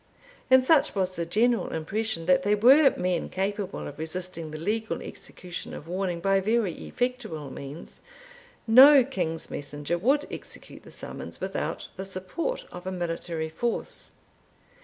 [0.49, 4.99] And such was the general impression that they were men capable of resisting the legal
[4.99, 8.01] execution of warning by very effectual means,
[8.65, 14.09] no king's messenger would execute the summons without the support of a military force.